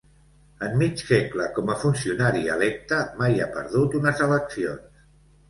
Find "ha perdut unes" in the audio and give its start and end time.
3.45-4.27